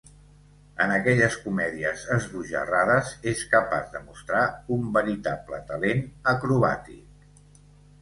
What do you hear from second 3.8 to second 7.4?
de mostrar un veritable talent acrobàtic.